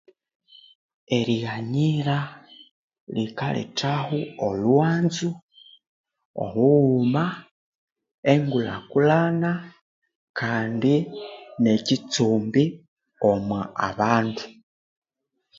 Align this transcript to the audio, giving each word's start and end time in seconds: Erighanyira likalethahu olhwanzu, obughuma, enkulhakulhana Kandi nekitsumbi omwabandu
Erighanyira 1.17 2.17
likalethahu 3.15 4.17
olhwanzu, 4.47 5.29
obughuma, 6.43 7.25
enkulhakulhana 8.31 9.51
Kandi 10.39 10.93
nekitsumbi 11.63 12.63
omwabandu 13.29 14.45